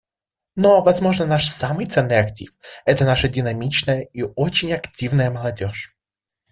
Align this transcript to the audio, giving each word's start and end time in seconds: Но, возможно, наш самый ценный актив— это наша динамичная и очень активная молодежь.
Но, 0.55 0.81
возможно, 0.81 1.27
наш 1.27 1.47
самый 1.47 1.85
ценный 1.85 2.17
актив— 2.17 2.51
это 2.87 3.05
наша 3.05 3.27
динамичная 3.27 4.01
и 4.01 4.23
очень 4.23 4.73
активная 4.73 5.29
молодежь. 5.29 5.95